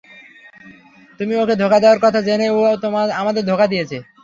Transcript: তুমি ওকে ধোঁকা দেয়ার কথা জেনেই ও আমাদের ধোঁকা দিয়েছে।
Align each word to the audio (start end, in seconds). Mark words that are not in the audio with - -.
তুমি 1.19 1.33
ওকে 1.35 1.55
ধোঁকা 1.61 1.77
দেয়ার 1.81 1.99
কথা 2.05 2.19
জেনেই 2.27 2.51
ও 2.51 2.59
আমাদের 3.21 3.43
ধোঁকা 3.49 3.65
দিয়েছে। 3.71 3.97